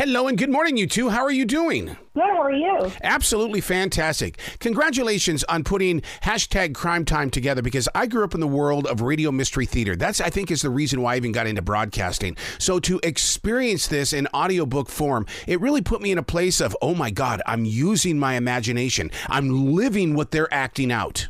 Hello 0.00 0.28
and 0.28 0.38
good 0.38 0.48
morning, 0.48 0.78
you 0.78 0.86
two. 0.86 1.10
How 1.10 1.20
are 1.20 1.30
you 1.30 1.44
doing? 1.44 1.84
Good, 1.84 2.22
how 2.22 2.40
are 2.40 2.50
you? 2.50 2.90
Absolutely 3.02 3.60
fantastic. 3.60 4.38
Congratulations 4.58 5.44
on 5.44 5.62
putting 5.62 6.00
hashtag 6.22 6.74
crime 6.74 7.04
time 7.04 7.28
together 7.28 7.60
because 7.60 7.86
I 7.94 8.06
grew 8.06 8.24
up 8.24 8.32
in 8.32 8.40
the 8.40 8.48
world 8.48 8.86
of 8.86 9.02
radio 9.02 9.30
mystery 9.30 9.66
theater. 9.66 9.96
That's, 9.96 10.18
I 10.22 10.30
think, 10.30 10.50
is 10.50 10.62
the 10.62 10.70
reason 10.70 11.02
why 11.02 11.12
I 11.12 11.16
even 11.18 11.32
got 11.32 11.46
into 11.46 11.60
broadcasting. 11.60 12.38
So 12.58 12.80
to 12.80 12.98
experience 13.02 13.88
this 13.88 14.14
in 14.14 14.26
audiobook 14.28 14.88
form, 14.88 15.26
it 15.46 15.60
really 15.60 15.82
put 15.82 16.00
me 16.00 16.12
in 16.12 16.16
a 16.16 16.22
place 16.22 16.62
of, 16.62 16.74
oh 16.80 16.94
my 16.94 17.10
God, 17.10 17.42
I'm 17.44 17.66
using 17.66 18.18
my 18.18 18.36
imagination. 18.36 19.10
I'm 19.28 19.74
living 19.74 20.14
what 20.14 20.30
they're 20.30 20.48
acting 20.50 20.90
out. 20.90 21.28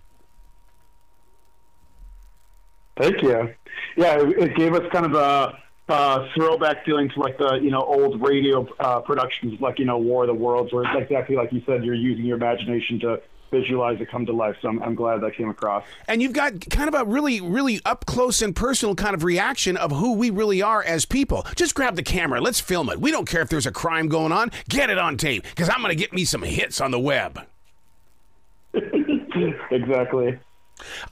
Thank 2.97 3.21
you. 3.21 3.53
Yeah, 3.97 4.21
it, 4.21 4.29
it 4.39 4.55
gave 4.55 4.75
us 4.75 4.83
kind 4.93 5.07
of 5.07 5.15
a 5.15 5.59
uh, 5.91 6.29
throwback 6.35 6.85
feeling 6.85 7.09
to 7.11 7.21
like 7.21 7.39
the 7.39 7.55
you 7.63 7.71
know 7.71 7.83
old 7.83 8.21
radio 8.21 8.67
uh, 8.79 9.01
productions, 9.01 9.61
like 9.61 9.79
you 9.79 9.85
know 9.85 9.99
War 9.99 10.25
of 10.25 10.29
the 10.29 10.35
Worlds, 10.35 10.73
where 10.73 10.85
it's 10.85 11.03
exactly 11.03 11.37
like 11.37 11.53
you 11.53 11.63
said, 11.67 11.85
you're 11.85 11.95
using 11.95 12.25
your 12.25 12.37
imagination 12.37 13.01
to 13.01 13.21
visualize 13.51 14.01
it 14.01 14.11
come 14.11 14.25
to 14.27 14.33
life. 14.33 14.57
So 14.63 14.69
I'm, 14.69 14.83
I'm 14.83 14.95
glad 14.95 15.21
that 15.21 15.35
came 15.35 15.49
across. 15.49 15.85
And 16.07 16.23
you've 16.23 16.33
got 16.33 16.69
kind 16.71 16.89
of 16.89 16.95
a 16.95 17.05
really, 17.05 17.41
really 17.41 17.81
up 17.85 18.07
close 18.07 18.43
and 18.43 18.55
personal 18.55 18.95
kind 18.95 19.15
of 19.15 19.25
reaction 19.25 19.77
of 19.77 19.91
who 19.91 20.15
we 20.15 20.31
really 20.31 20.63
are 20.63 20.83
as 20.83 21.05
people. 21.05 21.45
Just 21.57 21.75
grab 21.75 21.97
the 21.97 22.03
camera, 22.03 22.41
let's 22.41 22.61
film 22.61 22.89
it. 22.91 23.01
We 23.01 23.11
don't 23.11 23.29
care 23.29 23.43
if 23.43 23.49
there's 23.49 23.67
a 23.67 23.73
crime 23.73 24.09
going 24.09 24.33
on. 24.33 24.51
Get 24.69 24.91
it 24.91 24.99
on 24.99 25.17
tape 25.17 25.43
because 25.43 25.69
I'm 25.69 25.83
going 25.83 25.91
to 25.91 25.97
get 25.97 26.13
me 26.13 26.25
some 26.25 26.43
hits 26.43 26.81
on 26.81 26.91
the 26.91 27.01
web. 27.01 27.41
exactly. 29.71 30.39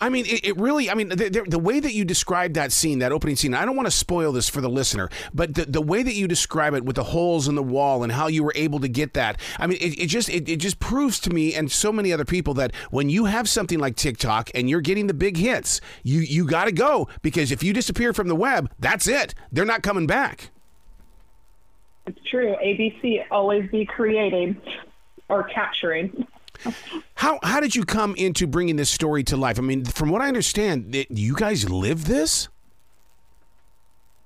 I 0.00 0.08
mean, 0.08 0.26
it, 0.26 0.46
it 0.46 0.56
really, 0.56 0.90
I 0.90 0.94
mean, 0.94 1.08
the, 1.08 1.28
the, 1.28 1.44
the, 1.48 1.58
way 1.58 1.80
that 1.80 1.92
you 1.92 2.04
describe 2.04 2.54
that 2.54 2.72
scene, 2.72 3.00
that 3.00 3.12
opening 3.12 3.36
scene, 3.36 3.54
I 3.54 3.64
don't 3.64 3.76
want 3.76 3.86
to 3.86 3.90
spoil 3.90 4.32
this 4.32 4.48
for 4.48 4.60
the 4.60 4.68
listener, 4.68 5.08
but 5.34 5.54
the, 5.54 5.64
the 5.64 5.82
way 5.82 6.02
that 6.02 6.14
you 6.14 6.28
describe 6.28 6.74
it 6.74 6.84
with 6.84 6.96
the 6.96 7.04
holes 7.04 7.48
in 7.48 7.54
the 7.54 7.62
wall 7.62 8.02
and 8.02 8.12
how 8.12 8.26
you 8.28 8.44
were 8.44 8.52
able 8.54 8.80
to 8.80 8.88
get 8.88 9.14
that, 9.14 9.40
I 9.58 9.66
mean, 9.66 9.78
it, 9.80 9.98
it 9.98 10.06
just, 10.06 10.28
it, 10.28 10.48
it 10.48 10.56
just 10.56 10.80
proves 10.80 11.20
to 11.20 11.30
me 11.30 11.54
and 11.54 11.70
so 11.70 11.92
many 11.92 12.12
other 12.12 12.24
people 12.24 12.54
that 12.54 12.74
when 12.90 13.08
you 13.10 13.26
have 13.26 13.48
something 13.48 13.78
like 13.78 13.96
TikTok 13.96 14.50
and 14.54 14.70
you're 14.70 14.80
getting 14.80 15.06
the 15.06 15.14
big 15.14 15.36
hits, 15.36 15.80
you, 16.02 16.20
you 16.20 16.46
got 16.46 16.66
to 16.66 16.72
go 16.72 17.08
because 17.22 17.52
if 17.52 17.62
you 17.62 17.72
disappear 17.72 18.12
from 18.12 18.28
the 18.28 18.36
web, 18.36 18.70
that's 18.78 19.06
it. 19.06 19.34
They're 19.52 19.64
not 19.64 19.82
coming 19.82 20.06
back. 20.06 20.50
It's 22.06 22.18
true. 22.24 22.56
ABC 22.64 23.24
always 23.30 23.70
be 23.70 23.84
creating 23.84 24.60
or 25.28 25.42
capturing. 25.44 26.26
How 27.14 27.38
how 27.42 27.60
did 27.60 27.74
you 27.74 27.84
come 27.84 28.14
into 28.16 28.46
bringing 28.46 28.76
this 28.76 28.90
story 28.90 29.22
to 29.24 29.36
life? 29.36 29.58
I 29.58 29.62
mean, 29.62 29.84
from 29.84 30.10
what 30.10 30.22
I 30.22 30.28
understand, 30.28 30.94
you 31.08 31.34
guys 31.34 31.68
live 31.68 32.06
this. 32.06 32.48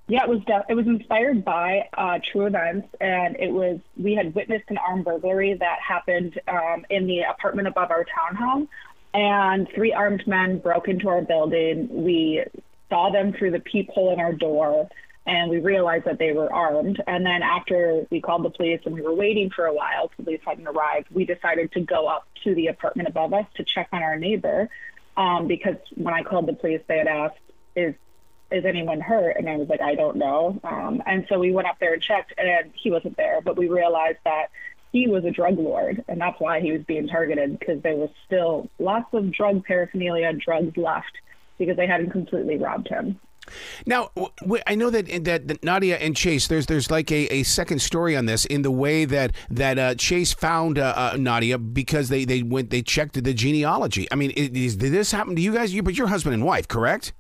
Yeah, 0.09 0.25
it 0.25 0.29
was 0.29 0.41
it 0.69 0.75
was 0.75 0.87
inspired 0.87 1.45
by 1.45 1.89
uh, 1.97 2.19
true 2.31 2.47
events, 2.47 2.89
and 3.01 3.37
it 3.37 3.51
was 3.51 3.81
we 3.97 4.15
had 4.15 4.35
witnessed 4.35 4.65
an 4.69 4.79
armed 4.79 5.05
burglary 5.05 5.55
that 5.55 5.79
happened 5.87 6.41
um, 6.49 6.85
in 6.91 7.07
the 7.07 7.21
apartment 7.21 7.69
above 7.69 7.91
our 7.91 8.05
townhome, 8.05 8.69
and 9.15 9.69
three 9.75 9.93
armed 9.93 10.27
men 10.27 10.59
broke 10.59 10.89
into 10.89 11.09
our 11.09 11.23
building. 11.23 11.89
We 11.91 12.45
saw 12.89 13.11
them 13.11 13.33
through 13.33 13.53
the 13.53 13.61
peephole 13.61 14.13
in 14.13 14.21
our 14.21 14.33
door 14.33 14.89
and 15.27 15.51
we 15.51 15.61
realized 15.61 16.05
that 16.07 16.19
they 16.19 16.33
were 16.33 16.53
armed. 16.53 17.01
And 17.07 17.25
then 17.25 17.43
after 17.43 18.07
we 18.11 18.21
called 18.21 18.45
the 18.45 18.51
police 18.51 18.81
and 18.85 18.95
we 18.95 19.03
were 19.03 19.15
waiting 19.15 19.51
for 19.51 19.67
a 19.67 19.73
while, 19.73 20.11
police 20.17 20.41
hadn't 20.45 20.67
arrived, 20.67 21.09
we 21.13 21.25
decided 21.25 21.73
to 21.73 21.81
go 21.81 22.09
up 22.09 22.27
to 22.45 22.55
the 22.55 22.67
apartment 22.69 23.09
above 23.09 23.33
us 23.33 23.47
to 23.55 23.65
check 23.65 23.89
on 23.93 24.03
our 24.03 24.17
neighbor. 24.17 24.69
Um, 25.17 25.47
because 25.47 25.77
when 25.95 26.15
I 26.15 26.23
called 26.23 26.47
the 26.47 26.55
police, 26.55 26.81
they 26.87 26.99
had 26.99 27.07
asked, 27.07 27.39
"Is 27.77 27.95
is 28.51 28.65
anyone 28.65 29.01
hurt?" 29.01 29.37
And 29.37 29.49
I 29.49 29.57
was 29.57 29.69
like, 29.69 29.83
"I 29.83 29.95
don't 29.95 30.17
know." 30.17 30.59
Um, 30.65 31.03
and 31.05 31.27
so 31.29 31.39
we 31.39 31.53
went 31.53 31.69
up 31.69 31.79
there 31.79 31.93
and 31.93 32.03
checked, 32.03 32.33
and 32.39 32.73
he 32.75 32.91
wasn't 32.91 33.19
there. 33.19 33.43
But 33.43 33.57
we 33.57 33.69
realized 33.69 34.19
that 34.25 34.47
he 34.91 35.09
was 35.09 35.25
a 35.25 35.31
drug 35.31 35.59
lord, 35.59 36.03
and 36.09 36.21
that's 36.21 36.41
why 36.41 36.61
he 36.61 36.73
was 36.73 36.83
being 36.83 37.09
targeted 37.09 37.59
because 37.59 37.83
there 37.83 37.97
was 37.97 38.11
still 38.27 38.69
lots 38.79 39.13
of 39.13 39.31
drug 39.31 39.65
paraphernalia, 39.65 40.33
drugs 40.33 40.77
left 40.77 41.19
because 41.59 41.77
they 41.77 41.87
hadn't 41.87 42.11
completely 42.11 42.57
robbed 42.57 42.89
him. 42.89 43.21
Now, 43.87 44.11
I 44.67 44.75
know 44.75 44.91
that, 44.91 45.07
that 45.25 45.47
Nadiya 45.47 45.99
and 46.01 46.17
Chase, 46.17 46.47
there's 46.47 46.67
there's 46.67 46.91
like 46.91 47.11
a, 47.11 47.27
a 47.33 47.43
second 47.43 47.81
story 47.81 48.17
on 48.17 48.27
this 48.27 48.45
in 48.47 48.63
the 48.63 48.71
way 48.71 49.05
that 49.05 49.33
that 49.51 49.79
uh, 49.79 49.95
Chase 49.95 50.33
found 50.33 50.79
uh, 50.79 50.95
uh, 50.97 51.13
Nadiya 51.15 51.73
because 51.73 52.09
they, 52.09 52.25
they 52.25 52.43
went 52.43 52.71
they 52.71 52.83
checked 52.83 53.23
the 53.23 53.35
genealogy. 53.35 54.07
I 54.11 54.15
mean, 54.15 54.31
is, 54.33 54.77
did 54.77 54.93
this 54.93 55.13
happen 55.13 55.37
to 55.37 55.43
you 55.43 55.53
guys? 55.53 55.75
You, 55.75 55.83
but 55.83 55.97
you're 55.97 56.09
husband 56.09 56.35
and 56.35 56.45
wife, 56.45 56.69
correct? 56.69 57.13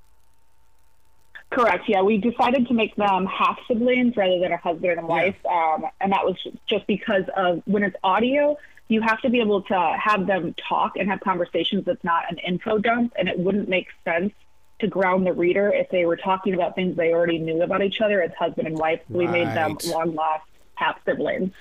Correct. 1.50 1.84
Yeah, 1.87 2.03
we 2.03 2.16
decided 2.16 2.66
to 2.69 2.75
make 2.75 2.97
them 2.97 3.26
half 3.26 3.59
siblings 3.69 4.16
rather 4.16 4.38
than 4.41 4.53
a 4.53 4.56
husband 4.56 4.99
and 4.99 5.06
wife, 5.06 5.37
yeah. 5.44 5.75
um, 5.75 5.84
and 6.00 6.12
that 6.12 6.25
was 6.25 6.37
just 6.66 6.87
because 6.87 7.25
of 7.37 7.62
when 7.66 7.82
it's 7.82 7.97
audio, 8.03 8.56
you 8.88 9.03
have 9.03 9.20
to 9.20 9.31
be 9.31 9.41
able 9.41 9.62
to 9.62 9.97
have 10.03 10.26
them 10.26 10.54
talk 10.69 10.97
and 10.97 11.10
have 11.10 11.20
conversations 11.20 11.84
that's 11.84 12.03
not 12.03 12.25
an 12.31 12.38
info 12.38 12.78
dump, 12.78 13.12
and 13.19 13.28
it 13.28 13.38
wouldn't 13.38 13.69
make 13.69 13.88
sense 14.04 14.32
to 14.82 14.88
ground 14.88 15.26
the 15.26 15.32
reader 15.32 15.72
if 15.75 15.88
they 15.91 16.04
were 16.04 16.16
talking 16.16 16.54
about 16.54 16.75
things 16.75 16.97
they 16.97 17.12
already 17.12 17.38
knew 17.38 17.62
about 17.62 17.82
each 17.82 18.00
other 18.00 18.22
as 18.22 18.31
husband 18.38 18.69
and 18.69 18.78
wife. 18.78 19.00
We 19.09 19.25
right. 19.25 19.32
made 19.32 19.48
them 19.48 19.78
long 19.87 20.15
lost 20.15 20.44
half 20.75 20.98
siblings. 21.04 21.53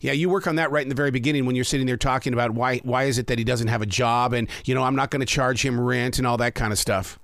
Yeah, 0.00 0.12
you 0.12 0.28
work 0.28 0.46
on 0.46 0.56
that 0.56 0.70
right 0.70 0.82
in 0.82 0.90
the 0.90 0.94
very 0.94 1.10
beginning 1.10 1.46
when 1.46 1.56
you're 1.56 1.64
sitting 1.64 1.86
there 1.86 1.96
talking 1.96 2.34
about 2.34 2.50
why 2.50 2.78
why 2.78 3.04
is 3.04 3.16
it 3.16 3.28
that 3.28 3.38
he 3.38 3.44
doesn't 3.44 3.68
have 3.68 3.80
a 3.80 3.86
job 3.86 4.34
and 4.34 4.48
you 4.66 4.74
know 4.74 4.82
I'm 4.82 4.96
not 4.96 5.10
going 5.10 5.20
to 5.20 5.26
charge 5.26 5.64
him 5.64 5.80
rent 5.80 6.18
and 6.18 6.26
all 6.26 6.36
that 6.36 6.54
kind 6.54 6.72
of 6.72 6.78
stuff. 6.78 7.18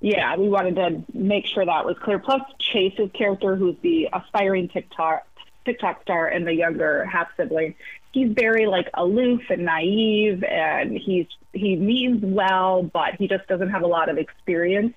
Yeah, 0.00 0.36
we 0.36 0.48
wanted 0.48 0.76
to 0.76 1.04
make 1.12 1.46
sure 1.46 1.64
that 1.64 1.84
was 1.84 1.96
clear. 2.02 2.18
Plus 2.18 2.42
Chase's 2.58 3.10
character, 3.12 3.56
who's 3.56 3.76
the 3.82 4.08
aspiring 4.12 4.68
TikTok 4.68 5.26
TikTok 5.64 6.02
star 6.02 6.28
and 6.28 6.46
the 6.46 6.54
younger 6.54 7.04
half 7.04 7.28
sibling, 7.36 7.74
he's 8.14 8.32
very 8.32 8.66
like 8.66 8.88
aloof 8.94 9.42
and 9.50 9.64
naive 9.64 10.42
and 10.44 10.96
he's 10.96 11.26
he 11.52 11.76
means 11.76 12.22
well 12.24 12.82
but 12.82 13.14
he 13.18 13.28
just 13.28 13.46
doesn't 13.48 13.70
have 13.70 13.82
a 13.82 13.86
lot 13.86 14.08
of 14.08 14.16
experience 14.16 14.94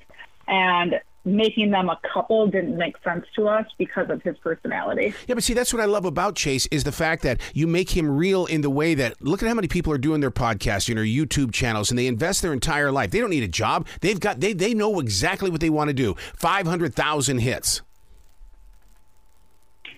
and 0.47 0.95
making 1.27 1.71
them 1.71 1.89
a 1.89 1.99
couple 2.13 2.47
didn't 2.47 2.77
make 2.77 2.95
sense 3.03 3.25
to 3.35 3.47
us 3.47 3.65
because 3.77 4.09
of 4.09 4.21
his 4.23 4.37
personality. 4.37 5.13
Yeah, 5.27 5.35
but 5.35 5.43
see, 5.43 5.53
that's 5.53 5.73
what 5.73 5.81
I 5.81 5.85
love 5.85 6.05
about 6.05 6.35
Chase 6.35 6.67
is 6.67 6.85
the 6.85 6.91
fact 6.91 7.21
that 7.23 7.41
you 7.53 7.67
make 7.67 7.95
him 7.95 8.09
real 8.09 8.45
in 8.45 8.61
the 8.61 8.69
way 8.69 8.95
that 8.95 9.21
look 9.21 9.43
at 9.43 9.49
how 9.49 9.53
many 9.53 9.67
people 9.67 9.91
are 9.91 9.97
doing 9.97 10.21
their 10.21 10.31
podcasting 10.31 10.95
or 10.95 11.03
YouTube 11.03 11.51
channels 11.51 11.89
and 11.89 11.99
they 11.99 12.07
invest 12.07 12.41
their 12.41 12.53
entire 12.53 12.91
life. 12.91 13.11
They 13.11 13.19
don't 13.19 13.29
need 13.29 13.43
a 13.43 13.49
job. 13.49 13.87
They've 13.99 14.19
got 14.19 14.39
they 14.39 14.53
they 14.53 14.73
know 14.73 14.99
exactly 14.99 15.49
what 15.49 15.59
they 15.59 15.69
want 15.69 15.89
to 15.89 15.93
do. 15.93 16.15
Five 16.35 16.65
hundred 16.65 16.95
thousand 16.95 17.39
hits. 17.39 17.81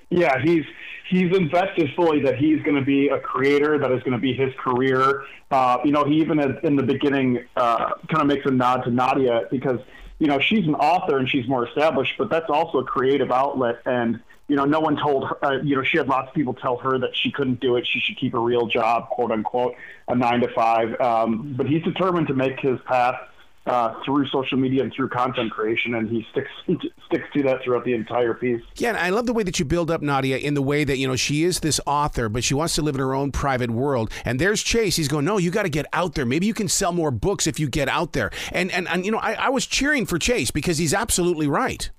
Yeah, 0.09 0.41
he's 0.43 0.65
he's 1.09 1.35
invested 1.35 1.89
fully 1.95 2.21
that 2.21 2.37
he's 2.37 2.61
going 2.61 2.75
to 2.75 2.85
be 2.85 3.07
a 3.09 3.19
creator, 3.19 3.79
that 3.79 3.91
is 3.91 3.99
going 4.03 4.13
to 4.13 4.19
be 4.19 4.33
his 4.33 4.53
career. 4.59 5.23
Uh, 5.49 5.79
you 5.83 5.91
know, 5.91 6.03
he 6.03 6.15
even 6.21 6.39
in 6.63 6.75
the 6.75 6.83
beginning 6.83 7.43
uh, 7.55 7.93
kind 8.07 8.21
of 8.21 8.27
makes 8.27 8.45
a 8.45 8.51
nod 8.51 8.83
to 8.83 8.91
Nadiya 8.91 9.49
because 9.49 9.79
you 10.19 10.27
know 10.27 10.39
she's 10.39 10.65
an 10.65 10.75
author 10.75 11.17
and 11.17 11.27
she's 11.27 11.47
more 11.47 11.67
established, 11.67 12.13
but 12.17 12.29
that's 12.29 12.49
also 12.49 12.79
a 12.79 12.83
creative 12.83 13.31
outlet. 13.31 13.81
And 13.85 14.21
you 14.47 14.55
know, 14.55 14.65
no 14.65 14.79
one 14.79 14.97
told 14.97 15.27
her. 15.27 15.45
Uh, 15.45 15.61
you 15.61 15.75
know, 15.75 15.83
she 15.83 15.97
had 15.97 16.07
lots 16.07 16.29
of 16.29 16.35
people 16.35 16.53
tell 16.53 16.77
her 16.77 16.99
that 16.99 17.15
she 17.15 17.31
couldn't 17.31 17.59
do 17.59 17.75
it. 17.77 17.87
She 17.87 17.99
should 17.99 18.17
keep 18.17 18.33
a 18.33 18.39
real 18.39 18.67
job, 18.67 19.09
quote 19.09 19.31
unquote, 19.31 19.75
a 20.07 20.15
nine 20.15 20.41
to 20.41 20.47
five. 20.53 20.99
Um, 21.01 21.53
but 21.57 21.67
he's 21.67 21.83
determined 21.83 22.27
to 22.27 22.33
make 22.33 22.59
his 22.59 22.79
path 22.85 23.15
uh, 23.65 23.93
through 24.03 24.27
social 24.29 24.57
media 24.57 24.83
and 24.83 24.93
through 24.93 25.09
content 25.09 25.51
creation, 25.51 25.95
and 25.95 26.09
he 26.09 26.25
sticks 26.31 26.49
sticks 27.05 27.25
to 27.33 27.43
that 27.43 27.63
throughout 27.63 27.85
the 27.85 27.93
entire 27.93 28.33
piece. 28.33 28.61
Yeah, 28.75 28.89
and 28.89 28.97
I 28.97 29.09
love 29.09 29.25
the 29.25 29.33
way 29.33 29.43
that 29.43 29.59
you 29.59 29.65
build 29.65 29.91
up 29.91 30.01
Nadiya 30.01 30.41
in 30.41 30.53
the 30.53 30.61
way 30.61 30.83
that 30.83 30.97
you 30.97 31.07
know 31.07 31.15
she 31.15 31.43
is 31.43 31.59
this 31.59 31.79
author, 31.85 32.29
but 32.29 32.43
she 32.43 32.53
wants 32.53 32.75
to 32.75 32.81
live 32.81 32.95
in 32.95 33.01
her 33.01 33.13
own 33.13 33.31
private 33.31 33.71
world. 33.71 34.11
And 34.25 34.39
there's 34.39 34.63
Chase. 34.63 34.95
He's 34.95 35.07
going, 35.07 35.25
no, 35.25 35.37
you 35.37 35.51
got 35.51 35.63
to 35.63 35.69
get 35.69 35.85
out 35.93 36.15
there. 36.15 36.25
Maybe 36.25 36.45
you 36.45 36.53
can 36.53 36.67
sell 36.67 36.91
more 36.91 37.11
books 37.11 37.47
if 37.47 37.59
you 37.59 37.67
get 37.67 37.89
out 37.89 38.13
there. 38.13 38.31
And 38.51 38.71
and, 38.71 38.87
and 38.87 39.05
you 39.05 39.11
know, 39.11 39.19
I, 39.19 39.33
I 39.33 39.49
was 39.49 39.65
cheering 39.65 40.05
for 40.05 40.17
Chase 40.17 40.51
because 40.51 40.77
he's 40.77 40.93
absolutely 40.93 41.47
right. 41.47 41.89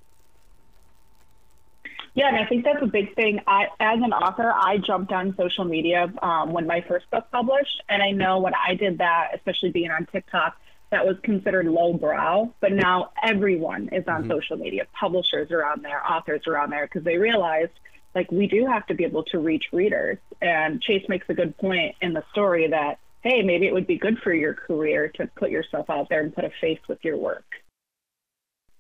Yeah, 2.14 2.28
and 2.28 2.36
I 2.36 2.46
think 2.46 2.64
that's 2.64 2.82
a 2.82 2.86
big 2.86 3.14
thing. 3.14 3.40
I, 3.46 3.66
as 3.78 3.98
an 4.02 4.12
author, 4.12 4.52
I 4.52 4.78
jumped 4.78 5.12
on 5.12 5.34
social 5.36 5.64
media 5.64 6.12
um, 6.22 6.52
when 6.52 6.66
my 6.66 6.84
first 6.88 7.08
book 7.10 7.26
published, 7.30 7.82
and 7.88 8.02
I 8.02 8.10
know 8.10 8.40
when 8.40 8.52
I 8.54 8.74
did 8.74 8.98
that, 8.98 9.30
especially 9.34 9.70
being 9.70 9.90
on 9.92 10.06
TikTok, 10.06 10.56
that 10.90 11.06
was 11.06 11.16
considered 11.22 11.66
lowbrow, 11.66 12.52
but 12.60 12.72
now 12.72 13.12
everyone 13.22 13.88
is 13.92 14.06
on 14.08 14.22
mm-hmm. 14.22 14.30
social 14.30 14.56
media. 14.56 14.86
Publishers 14.98 15.50
are 15.50 15.64
on 15.64 15.82
there, 15.82 16.02
authors 16.04 16.42
are 16.46 16.58
on 16.58 16.70
there 16.70 16.86
because 16.86 17.04
they 17.04 17.16
realized 17.16 17.72
like 18.14 18.30
we 18.32 18.48
do 18.48 18.66
have 18.66 18.86
to 18.88 18.94
be 18.94 19.04
able 19.04 19.22
to 19.24 19.38
reach 19.38 19.66
readers. 19.72 20.18
And 20.42 20.82
Chase 20.82 21.04
makes 21.08 21.28
a 21.28 21.34
good 21.34 21.56
point 21.58 21.94
in 22.00 22.12
the 22.12 22.24
story 22.32 22.68
that 22.68 22.98
hey, 23.22 23.42
maybe 23.42 23.66
it 23.66 23.72
would 23.72 23.86
be 23.86 23.98
good 23.98 24.18
for 24.18 24.32
your 24.32 24.54
career 24.54 25.08
to 25.08 25.26
put 25.36 25.50
yourself 25.50 25.90
out 25.90 26.08
there 26.08 26.22
and 26.22 26.34
put 26.34 26.44
a 26.44 26.50
face 26.60 26.80
with 26.88 26.98
your 27.04 27.18
work. 27.18 27.44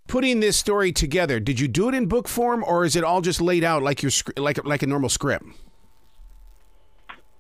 Putting 0.08 0.40
this 0.40 0.56
story 0.56 0.92
together, 0.92 1.38
did 1.38 1.60
you 1.60 1.68
do 1.68 1.88
it 1.88 1.94
in 1.94 2.06
book 2.06 2.26
form 2.26 2.64
or 2.66 2.84
is 2.84 2.96
it 2.96 3.04
all 3.04 3.20
just 3.20 3.40
laid 3.40 3.62
out 3.62 3.82
like 3.82 4.02
your 4.02 4.10
like 4.36 4.64
like 4.64 4.82
a 4.82 4.86
normal 4.86 5.08
script? 5.08 5.46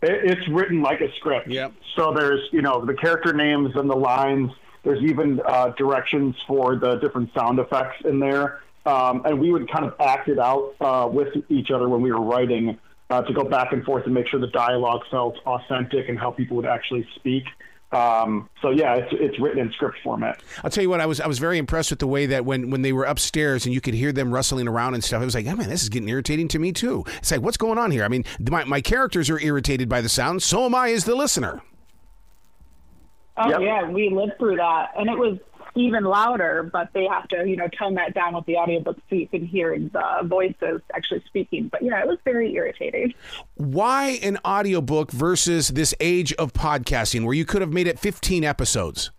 It's 0.02 0.48
written 0.48 0.80
like 0.82 1.00
a 1.00 1.14
script. 1.16 1.48
Yep. 1.48 1.72
So 1.96 2.12
there's, 2.14 2.40
you 2.52 2.62
know, 2.62 2.84
the 2.84 2.94
character 2.94 3.32
names 3.32 3.72
and 3.74 3.88
the 3.88 3.96
lines. 3.96 4.50
There's 4.82 5.02
even 5.02 5.40
uh, 5.44 5.70
directions 5.76 6.36
for 6.46 6.76
the 6.76 6.96
different 6.96 7.34
sound 7.34 7.58
effects 7.58 8.02
in 8.04 8.18
there. 8.18 8.60
um, 8.86 9.22
and 9.24 9.38
we 9.38 9.52
would 9.52 9.70
kind 9.70 9.84
of 9.84 9.94
act 10.00 10.28
it 10.28 10.38
out 10.38 10.74
uh, 10.80 11.08
with 11.10 11.28
each 11.48 11.70
other 11.70 11.88
when 11.88 12.00
we 12.00 12.12
were 12.12 12.20
writing 12.20 12.78
uh, 13.10 13.22
to 13.22 13.32
go 13.32 13.44
back 13.44 13.72
and 13.72 13.84
forth 13.84 14.04
and 14.04 14.14
make 14.14 14.26
sure 14.28 14.40
the 14.40 14.46
dialogue 14.48 15.02
felt 15.10 15.36
authentic 15.46 16.08
and 16.08 16.18
how 16.18 16.30
people 16.30 16.56
would 16.56 16.66
actually 16.66 17.06
speak. 17.16 17.44
Um, 17.92 18.48
so 18.62 18.70
yeah, 18.70 18.94
it's 18.94 19.08
it's 19.12 19.40
written 19.40 19.58
in 19.58 19.72
script 19.72 19.98
format. 20.04 20.40
I'll 20.62 20.70
tell 20.70 20.82
you 20.82 20.90
what, 20.90 21.00
I 21.00 21.06
was 21.06 21.20
I 21.20 21.26
was 21.26 21.40
very 21.40 21.58
impressed 21.58 21.90
with 21.90 21.98
the 21.98 22.06
way 22.06 22.26
that 22.26 22.44
when 22.44 22.70
when 22.70 22.82
they 22.82 22.92
were 22.92 23.04
upstairs 23.04 23.66
and 23.66 23.74
you 23.74 23.80
could 23.80 23.94
hear 23.94 24.12
them 24.12 24.32
rustling 24.32 24.68
around 24.68 24.94
and 24.94 25.02
stuff. 25.02 25.20
I 25.22 25.24
was 25.24 25.34
like, 25.34 25.46
oh 25.46 25.56
man, 25.56 25.68
this 25.68 25.82
is 25.82 25.88
getting 25.88 26.08
irritating 26.08 26.46
to 26.48 26.58
me 26.60 26.70
too. 26.72 27.04
It's 27.18 27.32
like, 27.32 27.40
what's 27.40 27.56
going 27.56 27.78
on 27.78 27.90
here? 27.90 28.04
I 28.04 28.08
mean, 28.08 28.24
my 28.48 28.62
my 28.64 28.80
characters 28.80 29.28
are 29.28 29.40
irritated 29.40 29.88
by 29.88 30.00
the 30.02 30.08
sound. 30.08 30.42
So 30.42 30.66
am 30.66 30.74
I 30.74 30.92
as 30.92 31.04
the 31.04 31.16
listener. 31.16 31.62
Oh 33.36 33.48
Yep. 33.48 33.60
yeah, 33.62 33.88
we 33.90 34.10
lived 34.10 34.32
through 34.38 34.56
that, 34.56 34.90
and 34.96 35.08
it 35.08 35.18
was 35.18 35.38
even 35.74 36.04
louder. 36.04 36.62
But 36.62 36.90
they 36.92 37.06
have 37.06 37.28
to, 37.28 37.46
you 37.48 37.56
know, 37.56 37.68
tone 37.68 37.94
that 37.94 38.14
down 38.14 38.34
with 38.34 38.46
the 38.46 38.56
audiobook 38.56 38.98
so 39.08 39.16
you 39.16 39.28
can 39.28 39.44
hear 39.46 39.78
the 39.78 40.20
voices 40.24 40.80
actually 40.94 41.22
speaking. 41.26 41.68
But 41.68 41.82
yeah, 41.82 42.00
it 42.00 42.06
was 42.06 42.18
very 42.24 42.54
irritating. 42.54 43.14
Why 43.54 44.18
an 44.22 44.38
audiobook 44.44 45.10
versus 45.12 45.68
this 45.68 45.94
age 46.00 46.32
of 46.34 46.52
podcasting 46.52 47.24
where 47.24 47.34
you 47.34 47.44
could 47.44 47.60
have 47.60 47.72
made 47.72 47.86
it 47.86 47.98
15 47.98 48.44
episodes? 48.44 49.10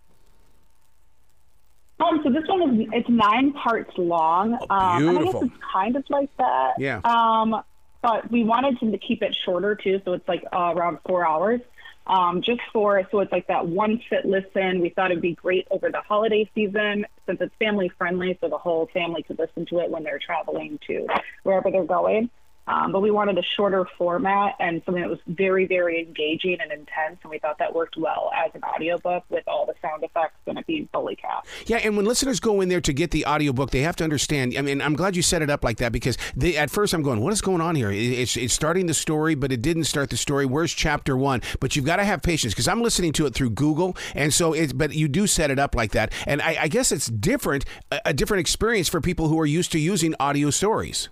Um, 2.00 2.20
so 2.24 2.32
this 2.32 2.44
one 2.48 2.82
is 2.82 2.88
it's 2.94 3.10
nine 3.10 3.54
parts 3.54 3.92
long. 3.98 4.54
um, 4.54 4.60
and 4.70 4.72
I 4.72 4.96
Oh, 4.96 5.00
beautiful. 5.20 5.42
guess 5.42 5.52
it's 5.54 5.64
kind 5.74 5.96
of 5.96 6.04
like 6.10 6.36
that. 6.38 6.74
Yeah. 6.80 7.00
Um, 7.04 7.62
but 8.02 8.32
we 8.32 8.44
wanted 8.44 8.80
to 8.80 8.98
keep 8.98 9.22
it 9.22 9.36
shorter 9.46 9.76
too, 9.76 10.02
so 10.04 10.14
it's 10.14 10.28
like 10.28 10.44
uh, 10.52 10.74
around 10.76 10.98
four 11.06 11.28
hours. 11.28 11.62
Um, 12.08 12.42
just 12.42 12.62
for 12.74 13.08
so 13.12 13.20
it's 13.20 13.32
like 13.32 13.48
that 13.48 13.68
one 13.68 14.02
fit 14.10 14.26
listen. 14.26 14.82
We 14.82 14.90
thought 14.90 15.12
it'd 15.12 15.22
be 15.22 15.36
great 15.36 15.68
over 15.70 15.90
the 15.92 16.02
holiday 16.02 16.50
season 16.56 17.06
since 17.26 17.40
it's 17.40 17.54
family 17.60 17.90
friendly, 17.98 18.38
so 18.42 18.50
the 18.50 18.58
whole 18.58 18.90
family 18.94 19.24
could 19.24 19.40
listen 19.40 19.66
to 19.68 19.80
it 19.80 19.90
when 19.90 20.04
they're 20.04 20.20
traveling 20.20 20.80
to 20.88 21.08
wherever 21.44 21.70
they're 21.70 21.86
going. 21.86 22.30
Um, 22.68 22.92
but 22.92 23.02
we 23.02 23.12
wanted 23.12 23.38
a 23.38 23.44
shorter 23.44 23.86
format 23.98 24.56
and 24.60 24.82
something 24.86 25.02
that 25.02 25.10
was 25.10 25.20
very, 25.28 25.66
very 25.66 26.00
engaging 26.00 26.58
and 26.62 26.72
intense. 26.72 27.18
And 27.24 27.32
we 27.32 27.40
thought 27.40 27.58
that 27.58 27.74
worked 27.74 27.98
well 27.98 28.32
as 28.36 28.52
an 28.54 28.62
audiobook 28.64 29.24
with 29.30 29.44
all 29.48 29.66
the 29.66 29.74
sound 29.82 30.04
effects 30.04 30.38
and 30.48 30.58
it 30.58 30.68
being 30.68 30.88
fully 30.94 31.16
cast. 31.16 31.48
Yeah, 31.66 31.78
and 31.78 31.98
when 31.98 32.06
listeners 32.06 32.40
go 32.40 32.62
in 32.62 32.70
there 32.70 32.82
to 32.82 32.94
get 32.94 33.12
the 33.12 33.26
audiobook, 33.26 33.72
they 33.72 33.82
have 33.82 33.96
to 33.98 34.04
understand. 34.04 34.56
I 34.58 34.62
mean, 34.62 34.82
I'm 34.82 34.96
glad 34.96 35.16
you 35.16 35.22
set 35.22 35.42
it 35.42 35.50
up 35.50 35.64
like 35.64 35.78
that 35.78 35.92
because 35.92 36.18
they, 36.36 36.56
at 36.56 36.70
first 36.70 36.94
I'm 36.94 37.02
going, 37.02 37.20
what 37.22 37.34
is 37.34 37.42
going 37.42 37.62
on 37.62 37.76
here? 37.76 37.92
It's, 37.92 38.38
it's 38.38 38.54
starting 38.54 38.86
the 38.86 38.94
story, 38.94 39.36
but 39.36 39.52
it 39.52 39.62
didn't 39.62 39.86
start 39.86 40.10
the 40.10 40.18
story. 40.18 40.46
Where's 40.46 40.72
chapter 40.72 41.18
one? 41.18 41.42
But 41.60 41.76
you've 41.76 41.86
got 41.86 41.98
to 41.98 42.04
have 42.04 42.22
patience 42.22 42.54
because 42.54 42.68
I'm 42.68 42.82
listening 42.82 43.14
to 43.14 43.26
it 43.26 43.34
through 43.34 43.52
Google, 43.52 43.98
and 44.16 44.34
so 44.34 44.54
it's. 44.54 44.74
But 44.74 44.94
you 44.94 45.08
do 45.08 45.28
set 45.28 45.52
it 45.52 45.60
up 45.60 45.76
like 45.76 45.92
that, 45.92 46.14
and 46.26 46.42
I, 46.42 46.58
I 46.62 46.68
guess 46.68 46.92
it's 46.92 47.08
different, 47.08 47.66
a, 47.92 48.00
a 48.06 48.14
different 48.14 48.42
experience 48.42 48.88
for 48.88 49.02
people 49.02 49.28
who 49.28 49.40
are 49.40 49.46
used 49.46 49.72
to 49.74 49.80
using 49.80 50.16
audio 50.20 50.50
stories. 50.50 51.10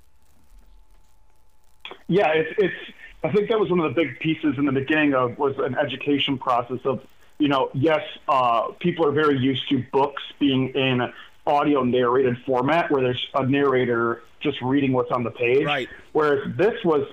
Yeah, 2.08 2.30
it's 2.34 2.54
it's. 2.58 2.76
I 3.24 3.32
think 3.34 3.50
that 3.50 3.60
was 3.60 3.70
one 3.70 3.82
of 3.82 3.94
the 3.94 4.02
big 4.02 4.20
pieces 4.20 4.56
in 4.58 4.66
the 4.66 4.72
beginning 4.72 5.14
of 5.14 5.38
was 5.38 5.58
an 5.58 5.76
education 5.76 6.38
process 6.38 6.80
of, 6.86 7.02
you 7.38 7.50
know, 7.50 7.70
yes, 7.74 8.00
uh, 8.30 8.68
people 8.80 9.06
are 9.06 9.12
very 9.12 9.38
used 9.38 9.68
to 9.70 9.84
books 9.92 10.24
being 10.40 10.70
in 10.70 11.12
audio 11.46 11.84
narrated 11.84 12.38
format 12.46 12.90
where 12.90 13.02
there's 13.02 13.28
a 13.34 13.46
narrator 13.46 14.24
just 14.40 14.62
reading 14.62 14.94
what's 14.94 15.12
on 15.12 15.24
the 15.24 15.32
page. 15.32 15.66
Right. 15.66 15.90
Whereas 16.14 16.40
this 16.56 16.82
was 16.86 17.06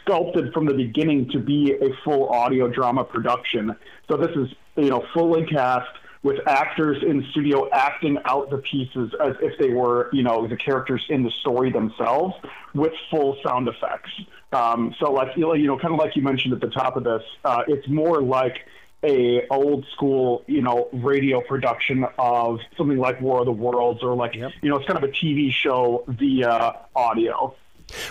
sculpted 0.00 0.52
from 0.52 0.66
the 0.66 0.74
beginning 0.74 1.28
to 1.30 1.40
be 1.40 1.72
a 1.72 1.88
full 2.04 2.28
audio 2.28 2.68
drama 2.68 3.02
production. 3.02 3.74
So 4.08 4.16
this 4.16 4.30
is, 4.36 4.54
you 4.76 4.90
know, 4.90 5.04
fully 5.12 5.46
cast 5.46 5.88
with 6.22 6.36
actors 6.46 7.02
in 7.02 7.24
studio 7.30 7.68
acting 7.72 8.18
out 8.26 8.50
the 8.50 8.58
pieces 8.58 9.10
as 9.24 9.34
if 9.40 9.58
they 9.58 9.70
were, 9.70 10.10
you 10.12 10.22
know, 10.22 10.46
the 10.46 10.56
characters 10.56 11.02
in 11.08 11.22
the 11.22 11.30
story 11.40 11.72
themselves 11.72 12.34
with 12.74 12.92
full 13.10 13.36
sound 13.42 13.68
effects. 13.68 14.10
Um, 14.52 14.94
so 15.00 15.12
like, 15.12 15.28
you 15.36 15.42
know, 15.42 15.54
you 15.54 15.66
know, 15.66 15.78
kind 15.78 15.94
of 15.94 15.98
like 15.98 16.16
you 16.16 16.22
mentioned 16.22 16.52
at 16.52 16.60
the 16.60 16.68
top 16.68 16.96
of 16.96 17.04
this, 17.04 17.22
uh, 17.44 17.62
it's 17.68 17.88
more 17.88 18.20
like 18.20 18.58
a 19.02 19.46
old 19.48 19.86
school, 19.94 20.44
you 20.46 20.60
know, 20.60 20.90
radio 20.92 21.40
production 21.40 22.04
of 22.18 22.58
something 22.76 22.98
like 22.98 23.18
War 23.22 23.40
of 23.40 23.46
the 23.46 23.52
Worlds 23.52 24.02
or 24.02 24.14
like, 24.14 24.34
Yep. 24.34 24.52
you 24.60 24.68
know, 24.68 24.76
it's 24.76 24.86
kind 24.86 25.02
of 25.02 25.08
a 25.08 25.12
TV 25.12 25.50
show 25.50 26.04
via 26.06 26.80
audio. 26.94 27.54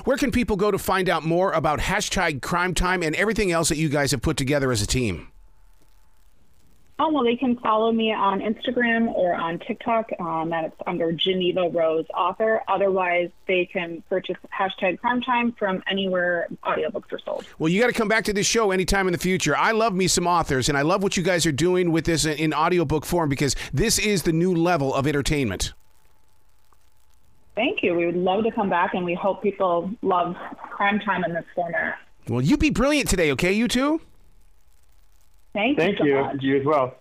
Where 0.06 0.18
can 0.18 0.32
people 0.32 0.56
go 0.58 0.72
to 0.72 0.80
find 0.80 1.08
out 1.10 1.24
more 1.24 1.52
about 1.54 1.80
hashtag 1.80 2.42
Crime 2.42 2.74
Time 2.74 3.04
and 3.04 3.16
everything 3.16 3.52
else 3.52 3.70
that 3.70 3.78
you 3.78 3.88
guys 3.88 4.12
have 4.12 4.22
put 4.24 4.36
together 4.36 4.72
as 4.72 4.82
a 4.82 4.88
team? 4.88 5.28
Oh, 7.02 7.10
well, 7.14 7.24
they 7.24 7.38
can 7.38 7.58
follow 7.60 7.94
me 7.94 8.12
on 8.12 8.42
Instagram 8.42 9.08
or 9.08 9.34
on 9.34 9.58
TikTok, 9.60 10.10
um, 10.20 10.52
and 10.52 10.66
it's 10.66 10.76
under 10.86 11.14
Jeneva 11.14 11.74
Rose 11.74 12.06
Author. 12.14 12.62
Otherwise, 12.68 13.30
they 13.48 13.66
can 13.66 14.04
purchase 14.10 14.36
hashtag 14.54 15.00
Crime 15.00 15.22
Time 15.22 15.54
from 15.54 15.82
anywhere 15.90 16.50
audiobooks 16.66 17.14
are 17.14 17.20
sold. 17.24 17.46
Well, 17.58 17.70
you 17.70 17.80
got 17.80 17.88
to 17.88 17.94
come 17.94 18.10
back 18.10 18.26
to 18.26 18.34
this 18.34 18.46
show 18.46 18.72
anytime 18.72 19.08
in 19.08 19.14
the 19.14 19.18
future. 19.18 19.56
I 19.56 19.72
love 19.72 19.94
me 19.94 20.10
some 20.10 20.28
authors, 20.28 20.68
and 20.68 20.78
I 20.78 20.82
love 20.82 21.02
what 21.02 21.16
you 21.16 21.24
guys 21.24 21.46
are 21.46 21.54
doing 21.54 21.94
with 21.94 22.04
this 22.04 22.26
in, 22.26 22.34
in 22.34 22.54
audiobook 22.54 23.06
form 23.06 23.30
because 23.30 23.56
this 23.72 23.98
is 23.98 24.24
the 24.24 24.34
new 24.34 24.54
level 24.54 24.94
of 24.94 25.08
entertainment. 25.08 25.72
Thank 27.56 27.82
you. 27.82 27.96
We 27.96 28.08
would 28.08 28.18
love 28.18 28.44
to 28.44 28.52
come 28.52 28.70
back, 28.70 28.94
and 28.94 29.06
we 29.06 29.14
hope 29.14 29.42
people 29.42 29.90
love 30.02 30.36
Crime 30.58 31.00
Time 31.00 31.24
in 31.24 31.34
this 31.34 31.46
format. 31.56 31.98
Well, 32.28 32.42
you 32.42 32.58
be 32.58 32.72
brilliant 32.72 33.08
today, 33.08 33.32
okay, 33.32 33.54
you 33.54 33.70
two? 33.70 34.02
Thank, 35.54 35.78
Thank 35.78 36.00
you 36.00 36.06
so 36.06 36.06
you. 36.06 36.40
You 36.42 36.60
as 36.60 36.66
well. 36.66 36.99